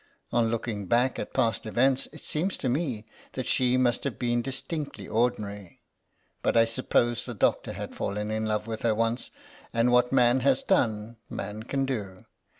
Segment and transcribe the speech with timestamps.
[0.31, 4.41] On looking back at past events it seems to me that she must have been
[4.41, 5.79] distinctly ordinary,
[6.41, 9.29] but I suppose the doctor had fallen in love with her once,
[9.71, 12.25] and what man has done man can do.